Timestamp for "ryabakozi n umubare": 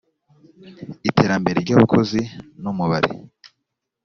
1.65-3.09